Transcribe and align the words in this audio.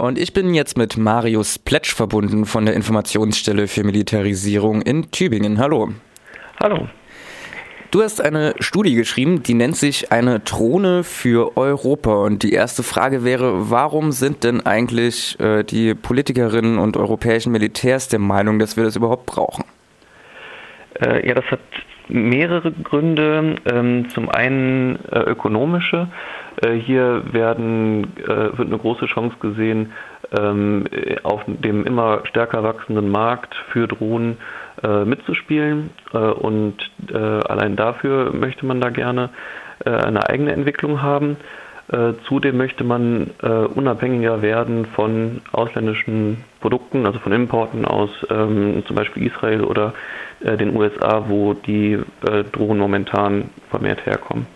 Und 0.00 0.18
ich 0.18 0.32
bin 0.32 0.54
jetzt 0.54 0.78
mit 0.78 0.96
Marius 0.96 1.58
Pletsch 1.58 1.94
verbunden 1.94 2.46
von 2.46 2.64
der 2.64 2.74
Informationsstelle 2.74 3.68
für 3.68 3.84
Militarisierung 3.84 4.80
in 4.80 5.10
Tübingen. 5.10 5.58
Hallo. 5.58 5.90
Hallo. 6.58 6.88
Du 7.90 8.02
hast 8.02 8.18
eine 8.22 8.54
Studie 8.60 8.94
geschrieben, 8.94 9.42
die 9.42 9.52
nennt 9.52 9.76
sich 9.76 10.10
eine 10.10 10.40
Drohne 10.40 11.04
für 11.04 11.54
Europa. 11.58 12.14
Und 12.14 12.42
die 12.42 12.54
erste 12.54 12.82
Frage 12.82 13.24
wäre, 13.24 13.70
warum 13.70 14.10
sind 14.10 14.42
denn 14.42 14.64
eigentlich 14.64 15.38
äh, 15.38 15.64
die 15.64 15.94
Politikerinnen 15.94 16.78
und 16.78 16.96
europäischen 16.96 17.52
Militärs 17.52 18.08
der 18.08 18.20
Meinung, 18.20 18.58
dass 18.58 18.78
wir 18.78 18.84
das 18.84 18.96
überhaupt 18.96 19.26
brauchen? 19.26 19.64
Äh, 20.98 21.28
ja, 21.28 21.34
das 21.34 21.44
hat 21.50 21.60
mehrere 22.10 22.72
Gründe. 22.72 23.56
Ähm, 23.70 24.08
zum 24.10 24.28
einen 24.28 24.98
äh, 25.10 25.20
ökonomische. 25.20 26.08
Äh, 26.62 26.72
hier 26.72 27.22
werden, 27.32 28.04
äh, 28.18 28.58
wird 28.58 28.68
eine 28.68 28.78
große 28.78 29.06
Chance 29.06 29.36
gesehen, 29.40 29.92
ähm, 30.38 30.84
auf 31.22 31.42
dem 31.46 31.84
immer 31.84 32.20
stärker 32.24 32.62
wachsenden 32.62 33.10
Markt 33.10 33.54
für 33.72 33.88
Drohnen 33.88 34.38
mitzuspielen. 35.04 35.90
und 36.12 36.90
allein 37.12 37.76
dafür 37.76 38.32
möchte 38.32 38.64
man 38.64 38.80
da 38.80 38.88
gerne 38.88 39.28
eine 39.84 40.26
eigene 40.26 40.52
Entwicklung 40.52 41.02
haben. 41.02 41.36
Zudem 42.28 42.56
möchte 42.56 42.84
man 42.84 43.30
unabhängiger 43.74 44.42
werden 44.42 44.86
von 44.86 45.40
ausländischen 45.50 46.44
Produkten, 46.60 47.04
also 47.04 47.18
von 47.18 47.32
Importen 47.32 47.84
aus 47.84 48.10
ähm, 48.30 48.84
zum 48.86 48.94
Beispiel 48.94 49.26
Israel 49.26 49.62
oder 49.64 49.94
den 50.40 50.76
USA, 50.76 51.24
wo 51.28 51.54
die 51.54 51.98
Drohnen 52.52 52.78
momentan 52.78 53.50
vermehrt 53.70 54.06
herkommen. 54.06 54.46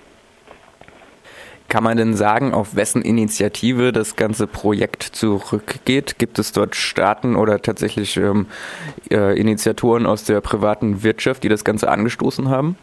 Kann 1.68 1.82
man 1.82 1.96
denn 1.96 2.14
sagen, 2.14 2.54
auf 2.54 2.76
wessen 2.76 3.02
Initiative 3.02 3.90
das 3.90 4.14
ganze 4.16 4.46
Projekt 4.46 5.02
zurückgeht? 5.02 6.18
Gibt 6.18 6.38
es 6.38 6.52
dort 6.52 6.76
Staaten 6.76 7.34
oder 7.34 7.60
tatsächlich 7.62 8.16
ähm, 8.16 8.46
äh, 9.10 9.36
Initiatoren 9.38 10.06
aus 10.06 10.24
der 10.24 10.40
privaten 10.40 11.02
Wirtschaft, 11.02 11.42
die 11.42 11.48
das 11.48 11.64
Ganze 11.64 11.88
angestoßen 11.88 12.48
haben? 12.48 12.76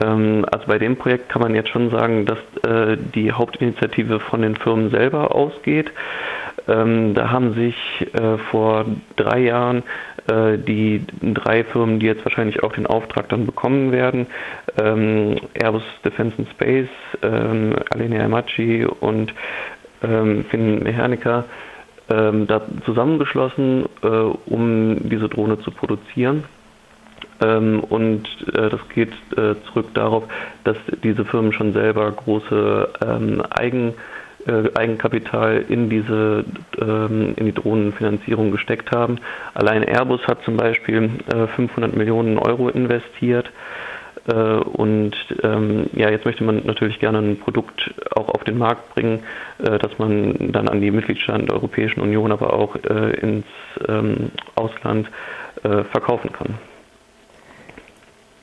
Ähm, 0.00 0.44
also 0.50 0.66
bei 0.66 0.78
dem 0.78 0.96
Projekt 0.96 1.28
kann 1.28 1.42
man 1.42 1.54
jetzt 1.54 1.68
schon 1.70 1.90
sagen, 1.90 2.26
dass 2.26 2.38
äh, 2.64 2.96
die 3.14 3.32
Hauptinitiative 3.32 4.20
von 4.20 4.42
den 4.42 4.56
Firmen 4.56 4.90
selber 4.90 5.34
ausgeht. 5.34 5.92
Ähm, 6.68 7.14
da 7.14 7.30
haben 7.30 7.54
sich 7.54 7.76
äh, 8.14 8.38
vor 8.50 8.84
drei 9.16 9.40
Jahren 9.40 9.82
äh, 10.30 10.58
die 10.58 11.04
drei 11.22 11.64
Firmen, 11.64 12.00
die 12.00 12.06
jetzt 12.06 12.24
wahrscheinlich 12.24 12.62
auch 12.62 12.72
den 12.72 12.86
Auftrag 12.86 13.28
dann 13.28 13.46
bekommen 13.46 13.92
werden, 13.92 14.26
ähm, 14.80 15.36
Airbus 15.54 15.82
Defence 16.04 16.34
and 16.38 16.48
Space, 16.50 16.88
ähm, 17.22 17.74
Alenia 17.90 18.20
Yamachi 18.22 18.84
und 18.84 19.34
ähm, 20.02 20.44
Finn 20.50 20.82
Mechanica, 20.82 21.44
ähm, 22.10 22.46
da 22.46 22.62
zusammengeschlossen, 22.84 23.86
äh, 24.02 24.06
um 24.06 25.08
diese 25.08 25.28
Drohne 25.28 25.58
zu 25.60 25.70
produzieren. 25.70 26.44
Ähm, 27.40 27.80
und 27.80 28.28
äh, 28.54 28.68
das 28.68 28.80
geht 28.94 29.12
äh, 29.36 29.54
zurück 29.66 29.86
darauf, 29.94 30.24
dass 30.64 30.76
diese 31.02 31.24
Firmen 31.24 31.52
schon 31.52 31.72
selber 31.72 32.10
große 32.12 32.88
ähm, 33.02 33.42
Eigen 33.50 33.94
äh, 34.46 34.70
Eigenkapital 34.74 35.64
in 35.68 35.90
diese 35.90 36.44
ähm, 36.80 37.34
in 37.36 37.46
die 37.46 37.52
Drohnenfinanzierung 37.52 38.50
gesteckt 38.50 38.90
haben. 38.90 39.18
Allein 39.52 39.82
Airbus 39.82 40.26
hat 40.26 40.42
zum 40.44 40.56
Beispiel 40.56 41.10
500 41.56 41.92
äh, 41.92 41.96
Millionen 41.96 42.38
Euro 42.38 42.70
investiert. 42.70 43.50
Äh, 44.26 44.34
und 44.34 45.14
ähm, 45.42 45.90
ja, 45.92 46.10
jetzt 46.10 46.24
möchte 46.24 46.44
man 46.44 46.62
natürlich 46.64 47.00
gerne 47.00 47.18
ein 47.18 47.38
Produkt 47.38 47.94
auch 48.14 48.30
auf 48.30 48.44
den 48.44 48.56
Markt 48.56 48.94
bringen, 48.94 49.22
dass 49.58 49.98
man 49.98 50.52
dann 50.52 50.68
an 50.68 50.80
die 50.80 50.90
Mitgliedstaaten 50.90 51.46
der 51.46 51.56
Europäischen 51.56 52.00
Union, 52.00 52.32
aber 52.32 52.54
auch 52.54 52.76
ins 52.76 53.44
ähm, 53.86 54.30
Ausland 54.54 55.10
verkaufen 55.62 56.32
kann. 56.32 56.54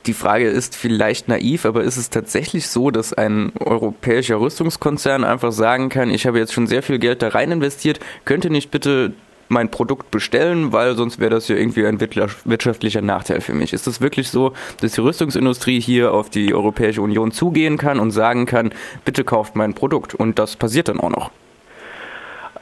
Die 0.07 0.13
Frage 0.13 0.47
ist 0.47 0.77
vielleicht 0.77 1.27
naiv, 1.27 1.65
aber 1.65 1.83
ist 1.83 1.97
es 1.97 2.09
tatsächlich 2.09 2.69
so, 2.69 2.91
dass 2.91 3.13
ein 3.13 3.51
europäischer 3.59 4.39
Rüstungskonzern 4.39 5.25
einfach 5.25 5.51
sagen 5.51 5.89
kann, 5.89 6.09
ich 6.09 6.25
habe 6.25 6.39
jetzt 6.39 6.53
schon 6.53 6.65
sehr 6.65 6.81
viel 6.81 6.97
Geld 6.97 7.21
da 7.21 7.27
rein 7.27 7.51
investiert, 7.51 7.99
könnte 8.23 8.49
nicht 8.49 8.71
bitte 8.71 9.11
mein 9.49 9.69
Produkt 9.69 10.09
bestellen, 10.09 10.71
weil 10.71 10.95
sonst 10.95 11.19
wäre 11.19 11.31
das 11.31 11.49
ja 11.49 11.57
irgendwie 11.57 11.85
ein 11.85 11.99
wirtschaftlicher 11.99 13.01
Nachteil 13.01 13.41
für 13.41 13.53
mich. 13.53 13.73
Ist 13.73 13.85
es 13.85 13.99
wirklich 13.99 14.29
so, 14.29 14.53
dass 14.79 14.93
die 14.93 15.01
Rüstungsindustrie 15.01 15.81
hier 15.81 16.13
auf 16.13 16.29
die 16.29 16.53
Europäische 16.53 17.01
Union 17.01 17.31
zugehen 17.31 17.77
kann 17.77 17.99
und 17.99 18.11
sagen 18.11 18.45
kann, 18.45 18.71
bitte 19.03 19.25
kauft 19.25 19.57
mein 19.57 19.73
Produkt 19.73 20.15
und 20.15 20.39
das 20.39 20.55
passiert 20.55 20.87
dann 20.87 21.01
auch 21.01 21.09
noch? 21.09 21.31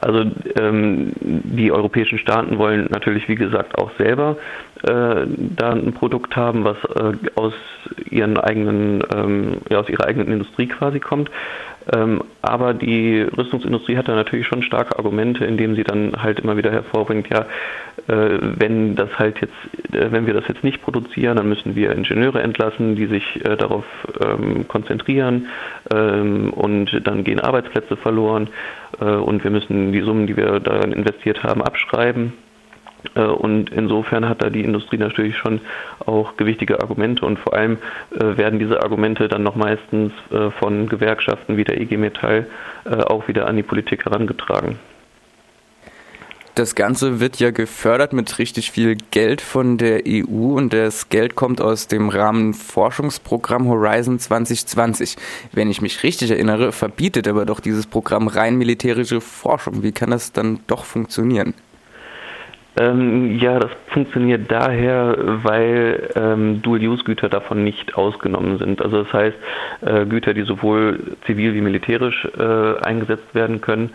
Also 0.00 0.30
ähm, 0.56 1.12
die 1.20 1.72
europäischen 1.72 2.18
Staaten 2.18 2.58
wollen 2.58 2.86
natürlich, 2.90 3.28
wie 3.28 3.34
gesagt, 3.34 3.78
auch 3.78 3.90
selber 3.98 4.36
äh, 4.82 5.26
da 5.26 5.70
ein 5.70 5.92
Produkt 5.92 6.36
haben, 6.36 6.64
was 6.64 6.76
äh, 6.94 7.16
aus 7.34 7.54
ihren 8.10 8.38
eigenen, 8.38 9.02
ähm, 9.14 9.58
ja, 9.70 9.80
aus 9.80 9.88
ihrer 9.88 10.06
eigenen 10.06 10.32
Industrie 10.32 10.66
quasi 10.66 11.00
kommt. 11.00 11.30
Ähm, 11.92 12.22
aber 12.42 12.74
die 12.74 13.22
Rüstungsindustrie 13.22 13.96
hat 13.96 14.08
da 14.08 14.14
natürlich 14.14 14.46
schon 14.46 14.62
starke 14.62 14.98
Argumente, 14.98 15.44
indem 15.44 15.76
sie 15.76 15.84
dann 15.84 16.20
halt 16.20 16.40
immer 16.40 16.56
wieder 16.56 16.72
hervorbringt, 16.72 17.28
ja, 17.28 17.46
äh, 18.08 18.38
wenn 18.40 18.96
das 18.96 19.10
halt 19.18 19.40
jetzt, 19.40 19.94
äh, 19.94 20.10
wenn 20.10 20.26
wir 20.26 20.34
das 20.34 20.48
jetzt 20.48 20.64
nicht 20.64 20.82
produzieren, 20.82 21.36
dann 21.36 21.48
müssen 21.48 21.76
wir 21.76 21.92
Ingenieure 21.92 22.42
entlassen, 22.42 22.96
die 22.96 23.06
sich 23.06 23.44
äh, 23.44 23.56
darauf 23.56 23.84
ähm, 24.20 24.66
konzentrieren 24.66 25.46
ähm, 25.92 26.52
und 26.52 27.06
dann 27.06 27.22
gehen 27.24 27.40
Arbeitsplätze 27.40 27.96
verloren 27.96 28.48
und 28.98 29.44
wir 29.44 29.50
müssen 29.50 29.92
die 29.92 30.00
Summen, 30.00 30.26
die 30.26 30.38
wir 30.38 30.58
daran 30.58 30.92
investiert 30.92 31.42
haben, 31.42 31.60
abschreiben. 31.60 32.32
Äh, 33.14 33.22
und 33.22 33.70
insofern 33.70 34.28
hat 34.28 34.42
da 34.42 34.50
die 34.50 34.64
Industrie 34.64 34.98
natürlich 34.98 35.36
schon 35.36 35.60
auch 36.04 36.36
gewichtige 36.36 36.80
Argumente 36.80 37.24
und 37.24 37.38
vor 37.38 37.54
allem 37.54 37.78
äh, 38.14 38.36
werden 38.36 38.58
diese 38.58 38.82
Argumente 38.82 39.28
dann 39.28 39.42
noch 39.42 39.56
meistens 39.56 40.12
äh, 40.30 40.50
von 40.50 40.88
Gewerkschaften 40.88 41.56
wie 41.56 41.64
der 41.64 41.80
IG 41.80 41.96
Metall 41.96 42.46
auch 43.08 43.26
wieder 43.26 43.48
an 43.48 43.56
die 43.56 43.64
Politik 43.64 44.04
herangetragen. 44.04 44.78
Das 46.54 46.76
Ganze 46.76 47.18
wird 47.20 47.40
ja 47.40 47.50
gefördert 47.50 48.12
mit 48.12 48.38
richtig 48.38 48.70
viel 48.70 48.96
Geld 49.10 49.40
von 49.40 49.76
der 49.76 50.04
EU 50.06 50.54
und 50.54 50.72
das 50.72 51.08
Geld 51.08 51.34
kommt 51.34 51.60
aus 51.60 51.88
dem 51.88 52.08
Rahmenforschungsprogramm 52.08 53.66
Horizon 53.66 54.20
2020. 54.20 55.16
Wenn 55.52 55.68
ich 55.68 55.82
mich 55.82 56.02
richtig 56.02 56.30
erinnere, 56.30 56.70
verbietet 56.70 57.26
aber 57.26 57.44
doch 57.44 57.58
dieses 57.58 57.86
Programm 57.86 58.28
rein 58.28 58.56
militärische 58.56 59.20
Forschung. 59.20 59.82
Wie 59.82 59.92
kann 59.92 60.10
das 60.10 60.32
dann 60.32 60.60
doch 60.66 60.84
funktionieren? 60.84 61.54
Ähm, 62.78 63.38
ja, 63.38 63.58
das 63.58 63.70
funktioniert 63.88 64.50
daher, 64.50 65.16
weil 65.42 66.10
ähm, 66.14 66.60
Dual-Use-Güter 66.62 67.28
davon 67.28 67.64
nicht 67.64 67.96
ausgenommen 67.96 68.58
sind. 68.58 68.82
Also 68.82 69.02
das 69.02 69.12
heißt, 69.12 69.36
äh, 69.80 70.04
Güter, 70.04 70.34
die 70.34 70.42
sowohl 70.42 71.16
zivil 71.24 71.54
wie 71.54 71.62
militärisch 71.62 72.28
äh, 72.38 72.78
eingesetzt 72.84 73.34
werden 73.34 73.60
können. 73.60 73.90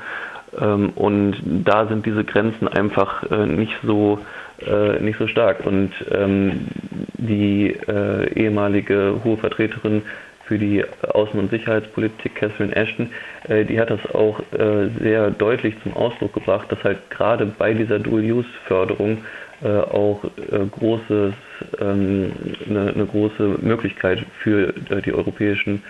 Ähm, 0.60 0.90
und 0.96 1.36
da 1.46 1.86
sind 1.86 2.06
diese 2.06 2.24
Grenzen 2.24 2.68
einfach 2.68 3.24
äh, 3.32 3.46
nicht 3.46 3.76
so 3.84 4.20
äh, 4.66 5.00
nicht 5.00 5.18
so 5.18 5.28
stark. 5.28 5.66
Und 5.66 5.92
ähm, 6.12 6.68
die 7.14 7.76
äh, 7.88 8.34
ehemalige 8.34 9.22
hohe 9.24 9.38
Vertreterin 9.38 10.04
für 10.52 10.58
die 10.60 10.84
Außen- 10.84 11.40
und 11.40 11.50
Sicherheitspolitik, 11.50 12.36
Catherine 12.36 12.76
Ashton, 12.76 13.10
äh, 13.48 13.64
die 13.64 13.80
hat 13.80 13.90
das 13.90 14.06
auch 14.14 14.42
äh, 14.52 14.90
sehr 15.00 15.32
deutlich 15.32 15.76
zum 15.82 15.94
Ausdruck 15.94 16.34
gebracht, 16.34 16.70
dass 16.70 16.84
halt 16.84 17.10
gerade 17.10 17.46
bei 17.46 17.74
dieser 17.74 18.00
Dual-Use-Förderung 18.00 19.20
äh, 19.64 19.70
auch 19.70 20.26
großes, 20.72 21.34
ähm, 21.80 22.34
eine, 22.70 22.94
eine, 22.94 23.06
große 23.06 23.60
Möglichkeit 23.62 24.26
für 24.40 24.74
die 25.06 25.14
europäischen 25.14 25.84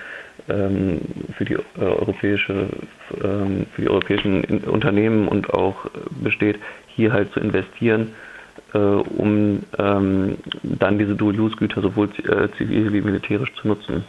ähm, 0.48 1.00
für 1.36 1.46
die 1.46 1.58
europäische 1.80 2.68
ähm, 3.24 3.66
für 3.74 3.82
die 3.82 3.90
europäischen 3.90 4.44
Unternehmen 4.66 5.28
und 5.28 5.52
auch 5.56 5.90
besteht, 6.22 6.60
hier 6.86 7.14
halt 7.14 7.32
zu 7.34 7.40
investieren, 7.40 8.10
um 8.74 9.64
dann 9.74 10.98
diese 10.98 11.16
Dual-Use-Güter 11.16 11.82
sowohl 11.82 12.10
zivil 12.58 12.94
wie 12.94 13.02
militärisch 13.02 13.54
zu 13.56 13.68
nutzen. 13.68 14.04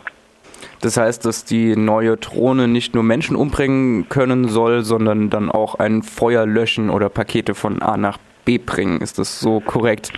Das 0.83 0.97
heißt, 0.97 1.25
dass 1.25 1.45
die 1.45 1.77
neue 1.77 2.17
Drohne 2.17 2.67
nicht 2.67 2.93
nur 2.95 3.05
Menschen 3.05 3.37
umbringen 3.37 4.09
können 4.09 4.49
soll, 4.49 4.83
sondern 4.83 5.31
dann 5.31 5.49
auch 5.49 5.77
ein 5.77 6.03
Feuer 6.03 6.45
löschen 6.45 6.91
oder 6.91 7.09
Pakete 7.09 7.55
von 7.55 7.81
A 7.81 7.97
nach 7.97 8.19
B 8.45 8.59
bringen. 8.59 9.01
Ist 9.01 9.21
das 9.21 9.39
so 9.39 9.61
korrekt? 9.61 10.13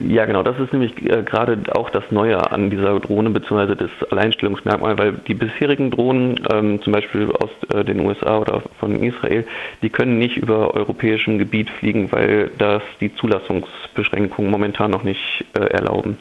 Ja, 0.00 0.26
genau. 0.26 0.42
Das 0.42 0.58
ist 0.58 0.70
nämlich 0.70 0.92
äh, 1.10 1.22
gerade 1.22 1.58
auch 1.74 1.88
das 1.88 2.04
Neue 2.10 2.50
an 2.50 2.68
dieser 2.68 3.00
Drohne, 3.00 3.30
beziehungsweise 3.30 3.74
das 3.74 3.90
Alleinstellungsmerkmal, 4.10 4.98
weil 4.98 5.12
die 5.26 5.32
bisherigen 5.32 5.90
Drohnen, 5.90 6.40
ähm, 6.52 6.82
zum 6.82 6.92
Beispiel 6.92 7.32
aus 7.32 7.50
äh, 7.74 7.82
den 7.82 8.00
USA 8.00 8.38
oder 8.38 8.62
von 8.80 9.02
Israel, 9.02 9.46
die 9.80 9.88
können 9.88 10.18
nicht 10.18 10.36
über 10.36 10.74
europäischem 10.74 11.38
Gebiet 11.38 11.70
fliegen, 11.70 12.12
weil 12.12 12.50
das 12.58 12.82
die 13.00 13.14
Zulassungsbeschränkungen 13.14 14.50
momentan 14.50 14.90
noch 14.90 15.04
nicht 15.04 15.46
äh, 15.54 15.60
erlauben. 15.60 16.18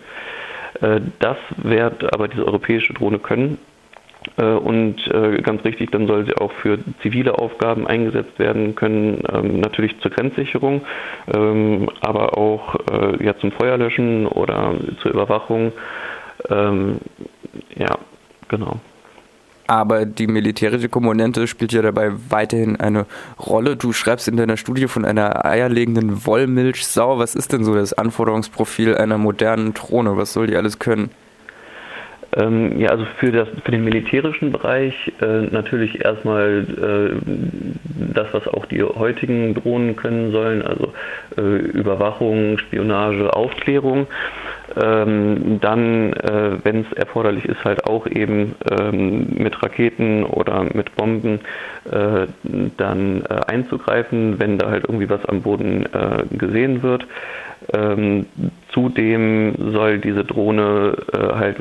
Äh, 0.79 1.01
das 1.19 1.37
wird 1.57 2.13
aber 2.13 2.29
diese 2.29 2.45
europäische 2.45 2.93
Drohne 2.93 3.19
können. 3.19 3.57
Äh, 4.37 4.43
und 4.43 5.07
äh, 5.07 5.41
ganz 5.41 5.63
richtig, 5.63 5.91
dann 5.91 6.07
soll 6.07 6.25
sie 6.25 6.35
auch 6.35 6.51
für 6.51 6.79
zivile 7.01 7.37
Aufgaben 7.37 7.87
eingesetzt 7.87 8.37
werden 8.39 8.75
können, 8.75 9.23
ähm, 9.31 9.59
natürlich 9.59 9.99
zur 9.99 10.11
Grenzsicherung, 10.11 10.81
ähm, 11.33 11.89
aber 12.01 12.37
auch 12.37 12.75
äh, 12.91 13.23
ja, 13.23 13.37
zum 13.37 13.51
Feuerlöschen 13.51 14.27
oder 14.27 14.75
zur 15.01 15.11
Überwachung. 15.11 15.73
Ähm, 16.49 16.97
ja, 17.75 17.97
genau. 18.47 18.79
Aber 19.67 20.05
die 20.05 20.27
militärische 20.27 20.89
Komponente 20.89 21.47
spielt 21.47 21.71
ja 21.71 21.81
dabei 21.81 22.11
weiterhin 22.29 22.75
eine 22.79 23.05
Rolle. 23.39 23.77
Du 23.77 23.93
schreibst 23.93 24.27
in 24.27 24.35
deiner 24.35 24.57
Studie 24.57 24.87
von 24.87 25.05
einer 25.05 25.45
eierlegenden 25.45 26.25
Wollmilchsau. 26.25 27.19
Was 27.19 27.35
ist 27.35 27.53
denn 27.53 27.63
so 27.63 27.73
das 27.73 27.93
Anforderungsprofil 27.93 28.97
einer 28.97 29.17
modernen 29.17 29.73
Drohne? 29.73 30.17
Was 30.17 30.33
soll 30.33 30.47
die 30.47 30.57
alles 30.57 30.79
können? 30.79 31.09
Ähm, 32.37 32.79
ja, 32.79 32.89
also 32.89 33.05
für, 33.19 33.31
das, 33.31 33.49
für 33.63 33.71
den 33.71 33.83
militärischen 33.83 34.51
Bereich 34.51 34.93
äh, 35.21 35.41
natürlich 35.51 36.03
erstmal 36.03 36.65
äh, 36.65 38.13
das, 38.13 38.27
was 38.31 38.47
auch 38.47 38.65
die 38.67 38.81
heutigen 38.83 39.53
Drohnen 39.53 39.97
können 39.97 40.31
sollen, 40.31 40.61
also 40.61 40.93
äh, 41.37 41.41
Überwachung, 41.41 42.57
Spionage, 42.57 43.33
Aufklärung. 43.35 44.07
Ähm, 44.75 45.59
dann, 45.61 46.13
äh, 46.13 46.57
wenn 46.63 46.81
es 46.81 46.93
erforderlich 46.93 47.45
ist, 47.45 47.63
halt 47.63 47.85
auch 47.85 48.07
eben 48.07 48.55
ähm, 48.69 49.27
mit 49.37 49.61
Raketen 49.61 50.23
oder 50.23 50.63
mit 50.73 50.95
Bomben 50.95 51.39
äh, 51.91 52.27
dann 52.77 53.23
äh, 53.23 53.41
einzugreifen, 53.47 54.39
wenn 54.39 54.57
da 54.57 54.69
halt 54.69 54.85
irgendwie 54.85 55.09
was 55.09 55.25
am 55.25 55.41
Boden 55.41 55.87
gesehen 56.31 56.83
wird. 56.83 57.05
Ähm, 57.73 58.25
zudem 58.73 59.53
soll 59.73 59.99
diese 59.99 60.23
Drohne 60.23 60.95
äh, 61.13 61.17
halt 61.17 61.57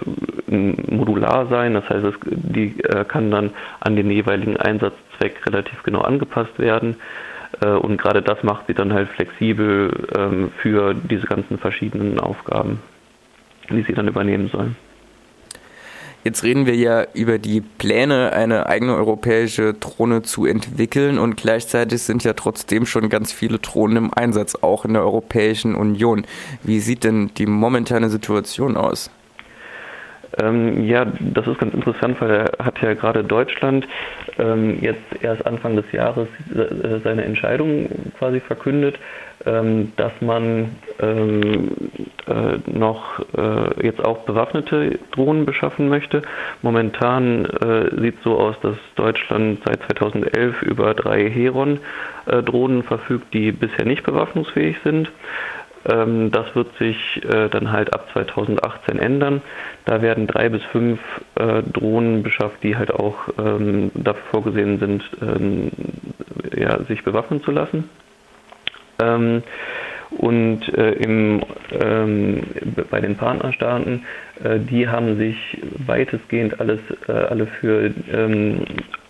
modular 0.47 1.47
sein, 1.49 1.75
das 1.75 1.89
heißt, 1.89 2.05
es, 2.05 2.15
die 2.25 2.81
äh, 2.83 3.05
kann 3.05 3.31
dann 3.31 3.51
an 3.81 3.97
den 3.97 4.11
jeweiligen 4.11 4.57
Einsatzzweck 4.57 5.47
relativ 5.47 5.83
genau 5.83 6.01
angepasst 6.01 6.59
werden. 6.59 6.97
Äh, 7.63 7.69
und 7.69 7.99
gerade 7.99 8.23
das 8.23 8.43
macht 8.43 8.67
sie 8.67 8.75
dann 8.75 8.93
halt 8.93 9.09
flexibel 9.11 9.91
ähm, 10.17 10.53
für 10.59 10.95
diese 10.95 11.27
ganzen 11.27 11.59
verschiedenen 11.59 12.19
Aufgaben, 12.19 12.81
die 13.77 13.85
sie 13.85 13.93
dann 13.93 14.09
übernehmen 14.09 14.49
soll. 14.49 14.75
Jetzt 16.23 16.43
reden 16.43 16.67
wir 16.67 16.77
ja 16.77 17.07
über 17.15 17.39
die 17.39 17.63
Pläne, 17.63 18.35
eine 18.35 18.67
eigene 18.67 18.95
europäische 18.95 19.73
Drohne 19.73 20.21
zu 20.21 20.45
entwickeln 20.45 21.19
und 21.19 21.39
gleichzeitig 21.39 22.03
sind 22.03 22.25
ja 22.25 22.35
trotzdem 22.35 22.85
schon 22.85 23.09
ganz 23.09 23.33
viele 23.33 23.59
Drohnen 23.59 23.97
im 23.97 24.13
Einsatz, 24.13 24.55
auch 24.57 24.85
in 24.85 24.93
der 24.93 25.03
Europäischen 25.03 25.75
Union. 25.75 26.27
Wie 26.63 26.81
sieht 26.81 27.05
denn 27.05 27.31
die 27.39 27.47
momentane 27.47 28.11
Situation 28.11 28.77
aus? 28.77 29.11
Ähm, 30.39 30.85
ja, 30.85 31.05
das 31.21 31.47
ist 31.47 31.59
ganz 31.59 31.75
interessant, 31.75 32.21
weil 32.21 32.31
er 32.31 32.65
hat 32.65 32.81
ja 32.83 32.95
gerade 32.95 33.25
Deutschland 33.25 33.87
ähm, 34.39 34.79
jetzt 34.81 35.03
erst 35.23 35.45
Anfang 35.47 35.77
des 35.77 35.91
Jahres 35.93 36.29
äh, 36.55 36.99
seine 37.03 37.25
Entscheidung 37.25 37.89
quasi 38.19 38.41
verkündet, 38.41 38.99
ähm, 39.47 39.93
dass 39.97 40.13
man 40.21 40.77
ähm, 41.01 41.71
äh, 42.27 42.59
noch 42.71 43.21
äh, 43.37 43.85
jetzt 43.87 44.05
auch 44.05 44.19
bewaffnete 44.19 44.99
Drohnen 45.13 45.47
beschaffen 45.47 45.89
möchte. 45.89 46.23
Momentan 46.63 47.47
äh, 47.47 48.01
sieht 48.01 48.19
es 48.19 48.23
so 48.23 48.39
aus, 48.39 48.55
dass 48.61 48.77
Deutschland 48.97 49.61
seit 49.65 49.83
2011 49.85 50.63
über 50.63 50.95
drei 50.95 51.29
Heron-Drohnen 51.29 52.81
äh, 52.81 52.85
verfügt, 52.85 53.33
die 53.35 53.51
bisher 53.51 53.87
nicht 53.87 54.05
bewaffnungsfähig 54.05 54.77
sind. 54.85 55.11
Ähm, 55.89 56.31
das 56.31 56.55
wird 56.55 56.77
sich 56.79 56.97
äh, 57.25 57.49
dann 57.49 57.73
halt 57.73 57.93
ab 57.95 58.09
2018 58.13 58.99
ändern. 58.99 59.43
Da 59.87 60.03
werden 60.03 60.27
drei 60.27 60.49
bis 60.49 60.63
fünf 60.65 61.01
äh, 61.37 61.63
Drohnen 61.63 62.23
beschafft, 62.23 62.63
die 62.63 62.77
halt 62.77 62.93
auch 62.93 63.17
ähm, 63.39 63.91
dafür 63.95 64.23
vorgesehen 64.31 64.79
sind, 64.79 65.03
ähm, 65.23 65.71
ja, 66.57 66.83
sich 66.85 67.03
bewaffnen 67.05 67.43
zu 67.43 67.51
lassen. 67.51 67.89
Und 70.11 70.69
äh, 70.77 70.91
im, 70.93 71.41
bei 72.91 73.01
den 73.01 73.17
Partnerstaaten, 73.17 74.05
die 74.45 74.89
haben 74.89 75.17
sich 75.17 75.37
weitestgehend 75.87 76.61
alles, 76.61 76.81
alle 77.07 77.47
für 77.47 77.91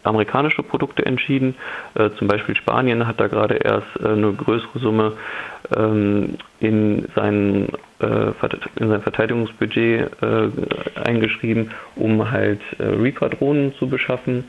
amerikanische 0.03 0.63
Produkte 0.63 1.05
entschieden. 1.05 1.55
Äh, 1.95 2.11
zum 2.19 2.29
Beispiel 2.29 2.57
Spanien 2.57 3.07
hat 3.07 3.21
da 3.21 3.27
gerade 3.29 3.57
erst 3.57 3.89
äh, 4.03 4.09
eine 4.09 4.33
größere 4.33 4.79
Summe 4.79 5.13
ähm, 5.77 6.37
in, 6.61 7.07
sein, 7.15 7.69
äh, 8.01 8.33
in 8.77 8.89
sein 8.89 9.03
Verteidigungsbudget 9.03 10.11
eingeschrieben, 10.95 11.71
um 11.97 12.31
halt 12.31 12.61
Reaper-Drohnen 12.79 13.75
zu 13.75 13.89
beschaffen 13.89 14.45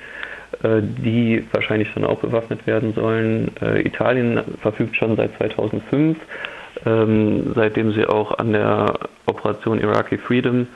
die 0.64 1.46
wahrscheinlich 1.54 1.88
dann 1.94 2.04
auch 2.04 2.20
bewaffnet 2.20 2.68
werden 2.68 2.94
sollen. 2.94 3.52
Italien 3.86 4.42
verfügt 4.62 4.98
schon 4.98 5.16
seit 5.16 5.36
2005, 5.38 6.18
ähm, 6.86 7.54
seitdem 7.56 7.94
sie 7.94 8.06
auch 8.06 8.38
an 8.38 8.52
der 8.52 8.94
Operation 9.28 9.80
Iraqi 9.80 10.18
Freedom 10.18 10.68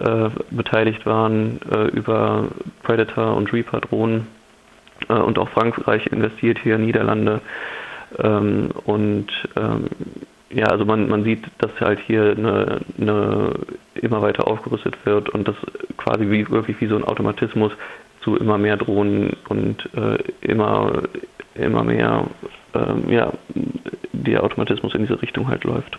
äh, 0.00 0.30
beteiligt 0.50 1.04
waren 1.06 1.60
äh, 1.70 1.88
über 1.88 2.48
Predator 2.82 3.36
und 3.36 3.52
Reaper-Drohnen. 3.52 4.26
Äh, 5.08 5.14
und 5.14 5.38
auch 5.38 5.48
Frankreich 5.50 6.06
investiert 6.06 6.58
hier, 6.62 6.78
Niederlande. 6.78 7.40
Ähm, 8.18 8.70
und 8.84 9.28
ähm, 9.56 9.86
ja, 10.50 10.66
also 10.66 10.84
man, 10.84 11.08
man 11.08 11.24
sieht, 11.24 11.44
dass 11.58 11.70
halt 11.80 11.98
hier 12.00 12.34
eine, 12.36 12.80
eine 13.00 13.52
immer 13.94 14.20
weiter 14.20 14.46
aufgerüstet 14.46 14.96
wird 15.04 15.30
und 15.30 15.48
das 15.48 15.56
quasi 15.96 16.28
wie, 16.30 16.48
wirklich 16.50 16.80
wie 16.80 16.86
so 16.86 16.96
ein 16.96 17.04
Automatismus 17.04 17.72
zu 18.20 18.36
immer 18.36 18.58
mehr 18.58 18.76
Drohnen 18.76 19.34
und 19.48 19.88
äh, 19.96 20.18
immer, 20.42 21.02
immer 21.54 21.84
mehr, 21.84 22.26
ähm, 22.74 23.04
ja, 23.08 23.32
der 24.12 24.44
Automatismus 24.44 24.94
in 24.94 25.02
diese 25.02 25.20
Richtung 25.20 25.48
halt 25.48 25.64
läuft 25.64 25.98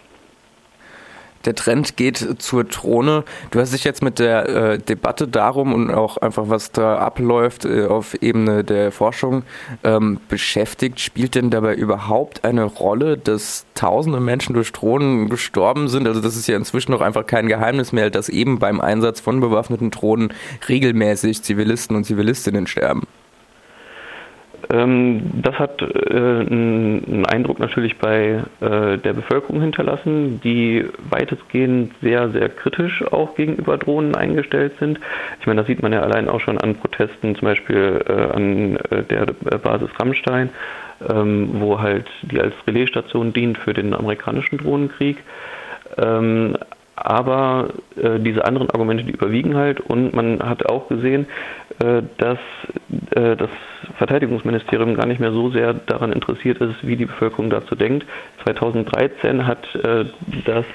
der 1.45 1.55
Trend 1.55 1.97
geht 1.97 2.41
zur 2.41 2.63
Drohne. 2.63 3.23
Du 3.51 3.59
hast 3.59 3.73
dich 3.73 3.83
jetzt 3.83 4.01
mit 4.01 4.19
der 4.19 4.49
äh, 4.49 4.77
Debatte 4.79 5.27
darum 5.27 5.73
und 5.73 5.91
auch 5.91 6.17
einfach, 6.17 6.45
was 6.47 6.71
da 6.71 6.97
abläuft 6.97 7.65
äh, 7.65 7.85
auf 7.85 8.15
Ebene 8.21 8.63
der 8.63 8.91
Forschung 8.91 9.43
ähm, 9.83 10.19
beschäftigt. 10.29 10.99
Spielt 10.99 11.35
denn 11.35 11.49
dabei 11.49 11.75
überhaupt 11.75 12.45
eine 12.45 12.63
Rolle, 12.63 13.17
dass 13.17 13.65
tausende 13.75 14.19
Menschen 14.19 14.53
durch 14.53 14.71
Drohnen 14.71 15.29
gestorben 15.29 15.87
sind? 15.87 16.07
Also 16.07 16.21
das 16.21 16.35
ist 16.35 16.47
ja 16.47 16.55
inzwischen 16.55 16.91
noch 16.91 17.01
einfach 17.01 17.25
kein 17.25 17.47
Geheimnis 17.47 17.91
mehr, 17.91 18.09
dass 18.09 18.29
eben 18.29 18.59
beim 18.59 18.81
Einsatz 18.81 19.19
von 19.19 19.39
bewaffneten 19.39 19.91
Drohnen 19.91 20.33
regelmäßig 20.67 21.43
Zivilisten 21.43 21.95
und 21.95 22.05
Zivilistinnen 22.05 22.67
sterben. 22.67 23.07
Ähm, 24.71 25.41
das 25.41 25.57
hat 25.59 25.81
äh, 25.81 25.85
einen 26.15 27.25
Eindruck 27.25 27.59
natürlich 27.59 27.97
bei 27.97 28.43
äh, 28.61 28.97
der 28.97 29.13
Bevölkerung 29.13 29.61
hinterlassen, 29.61 30.39
die 30.43 30.85
weitestgehend 31.09 31.93
sehr, 32.01 32.29
sehr 32.29 32.49
kritisch 32.49 33.03
auch 33.11 33.35
gegenüber 33.35 33.77
Drohnen 33.77 34.15
eingestellt 34.15 34.73
sind. 34.79 34.99
Ich 35.39 35.47
meine, 35.47 35.61
das 35.61 35.67
sieht 35.67 35.81
man 35.81 35.91
ja 35.91 36.01
allein 36.01 36.29
auch 36.29 36.39
schon 36.39 36.57
an 36.59 36.75
Protesten, 36.75 37.35
zum 37.35 37.45
Beispiel 37.45 38.03
äh, 38.07 38.35
an 38.35 38.77
der 39.09 39.25
Basis 39.57 39.89
Rammstein, 39.99 40.49
ähm, 41.09 41.49
wo 41.53 41.79
halt 41.79 42.07
die 42.23 42.39
als 42.39 42.53
Relaisstation 42.65 43.33
dient 43.33 43.57
für 43.57 43.73
den 43.73 43.93
amerikanischen 43.93 44.57
Drohnenkrieg. 44.57 45.17
Aber 46.95 47.69
äh, 47.95 48.19
diese 48.19 48.45
anderen 48.45 48.69
Argumente, 48.69 49.03
die 49.03 49.11
überwiegen 49.13 49.55
halt 49.55 49.79
und 49.79 50.13
man 50.13 50.39
hat 50.43 50.65
auch 50.67 50.87
gesehen, 50.89 51.25
äh, 51.83 52.03
dass 52.17 52.37
äh, 53.15 53.35
das 53.35 53.49
Verteidigungsministerium 53.97 54.95
gar 54.95 55.07
nicht 55.07 55.19
mehr 55.19 55.31
so 55.31 55.49
sehr 55.49 55.73
daran 55.73 56.13
interessiert 56.13 56.59
ist, 56.59 56.85
wie 56.85 56.95
die 56.95 57.05
Bevölkerung 57.05 57.49
dazu 57.49 57.75
denkt. 57.75 58.05
2013 58.43 59.47
hat 59.47 59.73
äh, 59.75 60.05
das 60.45 60.65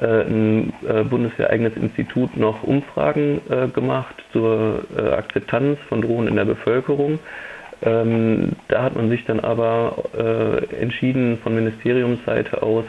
äh, 0.00 0.22
ein 0.22 0.72
äh, 0.86 1.02
bundeswehreigenes 1.04 1.76
Institut 1.76 2.36
noch 2.36 2.62
Umfragen 2.62 3.40
gemacht 3.72 4.14
zur 4.32 4.84
Akzeptanz 5.16 5.78
von 5.88 6.02
Drohnen 6.02 6.28
in 6.28 6.36
der 6.36 6.44
Bevölkerung. 6.44 7.18
Ähm, 7.80 8.52
da 8.68 8.82
hat 8.82 8.96
man 8.96 9.08
sich 9.08 9.24
dann 9.24 9.40
aber 9.40 10.04
entschieden 10.78 11.38
von 11.42 11.54
Ministeriumsseite 11.54 12.62
aus, 12.62 12.84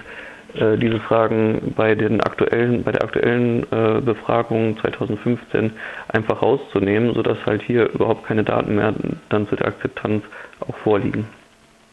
äh, 0.56 0.78
diese 0.78 1.00
Fragen 1.00 1.74
bei 1.76 1.96
den 1.96 2.22
aktuellen, 2.22 2.84
bei 2.84 2.92
der 2.92 3.04
aktuellen 3.04 3.64
äh, 3.72 4.02
Befragung 4.02 4.78
2015 4.80 5.72
einfach 6.08 6.42
rauszunehmen, 6.42 7.14
sodass 7.14 7.38
halt 7.46 7.62
hier 7.62 7.90
überhaupt 7.90 8.26
keine 8.26 8.44
Daten 8.44 8.76
mehr 8.76 8.94
dann 9.30 9.48
zu 9.48 9.56
der 9.56 9.68
Akzeptanz 9.68 10.24
auch 10.62 10.76
vorliegen. 10.78 11.28